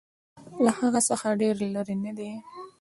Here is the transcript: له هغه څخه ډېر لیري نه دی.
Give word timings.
له 0.63 0.71
هغه 0.79 0.99
څخه 1.09 1.27
ډېر 1.41 1.55
لیري 1.73 1.95
نه 2.05 2.11
دی. 2.17 2.31